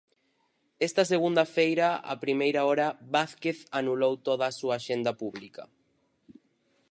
Esta 0.87 1.03
segunda 1.13 1.43
feira 1.55 1.87
a 2.13 2.15
primeira 2.23 2.61
hora 2.69 2.87
Vázquez 3.15 3.57
anulou 3.79 4.13
toda 4.27 4.43
a 4.47 4.55
súa 4.59 4.75
axenda 4.79 5.11
pública. 5.21 5.63